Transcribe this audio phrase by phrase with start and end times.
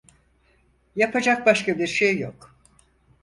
[0.95, 2.55] Yapacak başka bir şey yok.